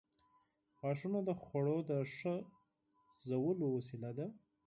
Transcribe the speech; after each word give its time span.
•غاښونه 0.79 1.19
د 1.27 1.29
خوړو 1.41 1.77
د 1.89 1.91
ښه 2.15 2.35
ژولو 3.27 3.67
وسیله 3.77 4.11
ده. 4.17 4.27